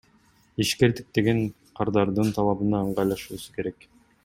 Ишкердик 0.63 1.11
деген 1.17 1.41
кардардын 1.81 2.33
талабына 2.39 2.83
ыңгайлашуусу 2.87 3.57
керек. 3.61 3.89